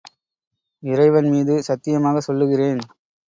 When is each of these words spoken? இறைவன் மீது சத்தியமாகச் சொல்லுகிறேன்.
இறைவன் 0.83 1.29
மீது 1.29 1.63
சத்தியமாகச் 1.63 2.23
சொல்லுகிறேன். 2.23 2.81